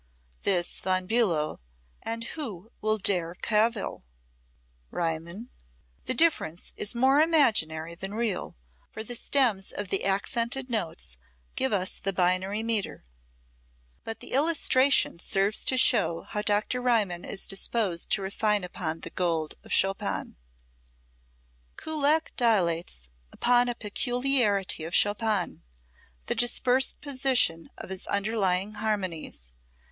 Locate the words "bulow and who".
1.05-2.71